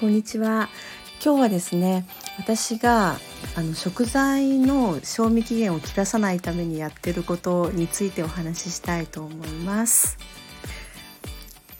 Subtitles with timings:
[0.00, 0.70] こんにちは。
[1.22, 2.06] 今日はですね
[2.38, 3.18] 私が
[3.54, 10.16] あの食材の賞味期限を切らさないためにやってることについてお話ししたいと思います。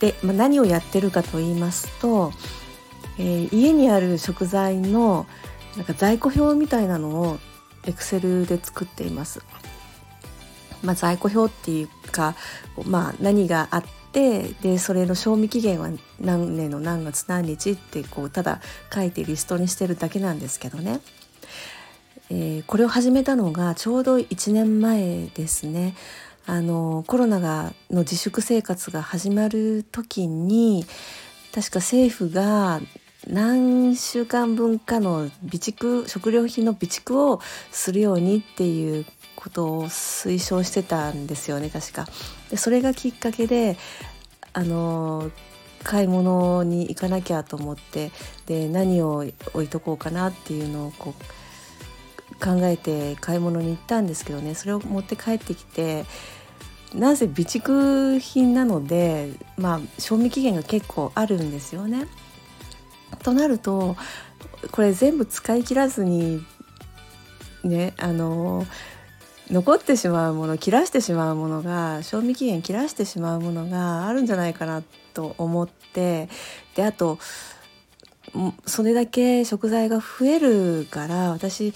[0.00, 2.34] で、まあ、何をやってるかと言いますと、
[3.16, 5.26] えー、家にある食材の
[5.78, 7.38] なんか在庫表みたいなのを
[7.86, 9.40] エクセルで作っています。
[10.82, 12.36] まあ、在庫表っていうか、
[12.84, 15.88] まあ、何があってでそれの賞味期限は
[16.20, 18.60] 何年の何月何日ってこうただ
[18.92, 21.00] 書いてリストにしてるだけなんですけどね、
[22.30, 25.94] えー、これを始めたのがちょうど1年前ですね。
[26.46, 30.84] あのコロナがの自粛生活が始まる時に
[31.54, 32.80] 確か政府が
[33.28, 39.04] 何週間分かの備蓄食料品の備蓄をするようにっていう
[39.40, 42.06] ことを推奨してたんですよね確か。
[42.50, 43.76] でそれがきっかけで
[44.52, 45.30] あの
[45.82, 48.10] 買い物に行かなきゃと思って
[48.46, 56.04] で何を置いとこうかなっていうのをこう考えて買い物に行ったんですけどねそれを持って帰ってきて
[56.94, 62.06] なぜ備蓄品なので、まあ、賞味期限が結構あるんですよね。
[63.22, 63.96] となると
[64.72, 66.44] これ全部使い切らずに
[67.62, 68.66] ねあの
[69.50, 74.82] 残ってしまうもの切らしてしまうものが賞味期限切らしてしまうものがあるんじゃないかな
[75.12, 76.28] と思って
[76.76, 77.18] であと
[78.64, 81.74] それだけ食材が増えるから私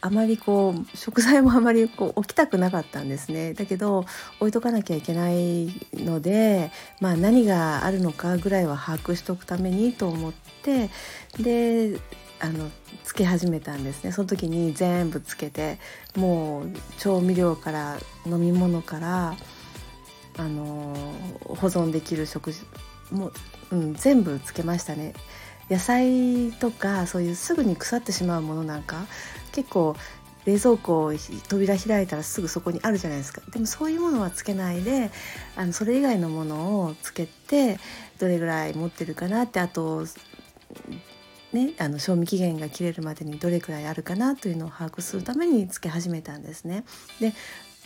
[0.00, 3.52] あまりこう食材もあまりこう置きたくなかったんですね。
[3.54, 4.04] だけど
[4.38, 10.88] 置いとかなきゃいけないので、まあ、何があるのかぐらいは把握しておくためにと思って
[11.40, 11.98] で
[12.40, 12.70] あの
[13.04, 14.12] つけ始めたんですね。
[14.12, 15.78] その時に全部つけて
[16.16, 16.66] もう
[16.98, 19.36] 調味料から飲み物から
[20.36, 20.94] あの
[21.46, 22.60] 保存できる食事
[23.10, 23.32] も
[23.72, 25.14] う、うん、全部つけましたね。
[25.68, 29.06] 野菜とかそういうすぐに腐ってしまうものなんか
[29.52, 29.96] 結構
[30.46, 31.12] 冷蔵庫を
[31.48, 33.42] 扉開いたらすぐそこにあるじゃないですか。
[33.50, 35.10] でもそういうものはつけないで
[35.56, 37.78] あのそれ以外のものをつけて
[38.18, 40.06] どれぐらい持ってるかなってあと
[41.52, 46.84] ね、あの賞味期限が切れるまでにどれくらいあるかなというのを把握するためにつけ始めたんですね。
[47.20, 47.32] で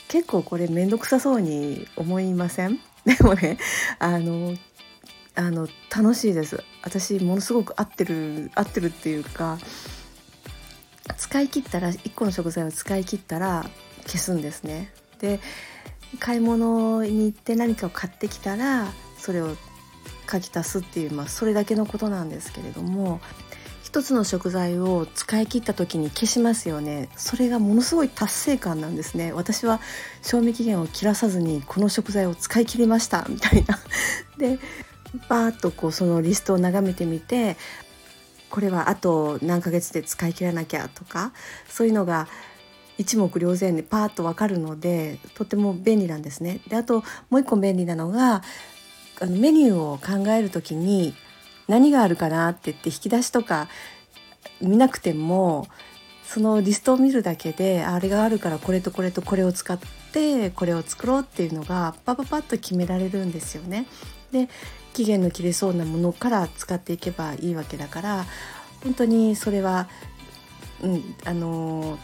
[0.09, 2.81] 結構これ面倒くさそうに思いません？
[3.07, 3.59] でもね
[3.99, 4.57] あの
[5.35, 6.63] あの楽しいです。
[6.83, 9.59] 私ものすごく合ってる合ってるっていうか
[11.17, 13.65] 使い切ったら1個の食材を使い切ったら
[14.07, 14.93] 消すんですね。
[15.21, 15.39] で
[16.19, 19.57] 買い物に行って何かを買ってきたらそれを
[20.31, 23.21] 書き足すっていう、まあ、それだけのことなんですけれども
[23.93, 27.11] 一つの食材を使い切った時に消しますよね。
[27.15, 29.35] それがものすごい達成感なんですね。
[29.35, 29.83] 私は
[30.23, 33.27] 賞味期限を切らさずにこの食材を使い切りました。
[33.29, 33.79] みたいな。
[34.39, 34.59] で
[35.29, 37.59] バーッとこうそのリストを眺めてみて
[38.49, 41.35] これはあと何ヶ月で使い切らなきゃとか
[41.69, 42.29] そういうのが
[42.97, 46.61] 一目瞭然でパーッと分かるのでとても便利なんですね。
[46.67, 48.43] であともう一個便利なのが
[49.21, 51.15] あのメニューを考える時に
[51.69, 53.69] 何があるかなって言って引き出しとか
[54.61, 55.69] 見なくても
[56.25, 59.79] そのリストを見るだけであれがあるからこれとこれとこれを使っ
[60.13, 63.87] てこれを作ろうっていうのがパパパッと決められるんですよね。
[64.33, 64.49] で
[64.95, 68.27] 期限の切れそうなものから使っていけばいいわけだから
[68.83, 69.89] 本当にそれは、
[70.83, 71.99] うん、あの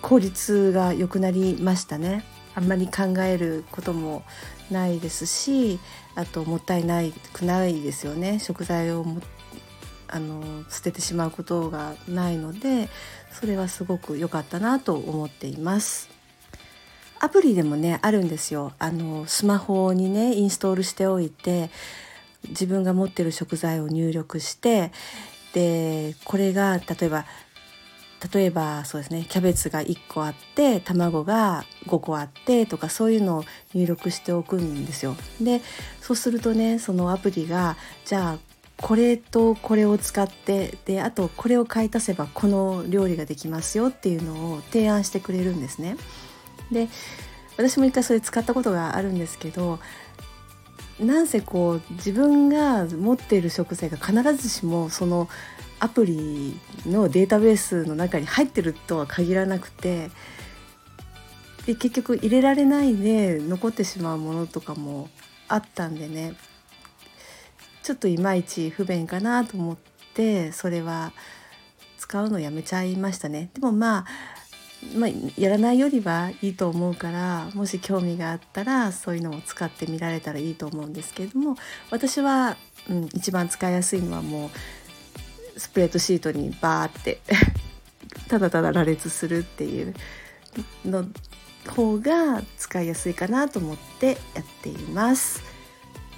[0.00, 2.24] 効率が良くなりましたね。
[2.54, 4.22] あんまり考えることも
[4.70, 5.78] ないですし
[6.14, 9.20] あともったいないくないですよね食材をも
[10.08, 12.88] あの捨ててしまうことがないので
[13.30, 16.10] それはすごく良かったなと思っています。
[17.18, 21.70] アプリでもねあるんですよあのスマホにねインストールしておいて
[22.48, 24.90] 自分が持ってる食材を入力して
[25.54, 27.24] でこれが例えば
[28.32, 33.44] 例えばそうですねキャベツが1個あって卵が5個あってとかそういうのを
[33.74, 35.16] 入力しておくんですよ。
[35.40, 35.60] で
[36.00, 45.96] そうするとねそのアプリがじゃあこれとこれを使ってであとこれを買い足せばこの料理ができますよっていうのを提案してくれるんですね。
[46.70, 46.88] で
[47.56, 49.78] 私も一回それ使ったことがあるんですけど
[50.98, 55.28] なんせこう自分が持っている食材が必ずしもその
[55.82, 60.10] アプリのデータベースの中に入ってるとは限らなくて
[61.66, 65.08] で結局入れられないで残ってしまうものとかも
[65.48, 66.34] あったんでね
[67.82, 69.76] ちょっといまいち不便かなと思っ
[70.14, 71.12] てそれは
[71.98, 73.50] 使うのやめちゃいましたね。
[73.54, 74.06] でもまあ
[74.96, 81.54] まあ、やらないよりはいいと思うからもし興味があったらそういうのを使ってみられたらいいと思うんですけれども
[81.90, 82.56] 私は、
[82.90, 84.50] うん、一番使いやすいのはもう
[85.62, 87.20] スプレッドシートにバーって
[88.28, 89.94] ただただ羅列するっていう
[90.84, 91.06] の
[91.68, 95.40] 方が使いやすいかなと思ってやっています。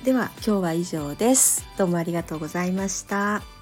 [0.02, 1.67] では今日は以上です。
[1.76, 3.53] どうもありがとうございました。